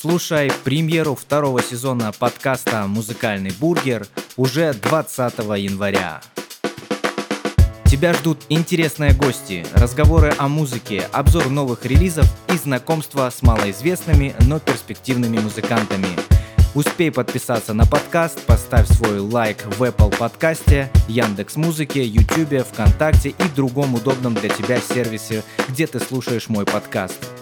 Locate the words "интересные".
8.48-9.12